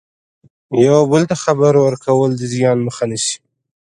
[0.87, 3.35] یو بل ته خبر ورکول د زیان مخه نیسي.